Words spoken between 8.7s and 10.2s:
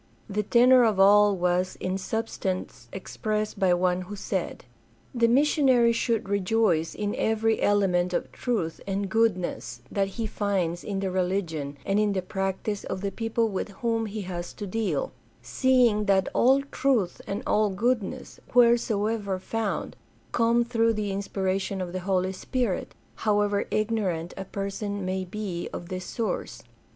and goodness that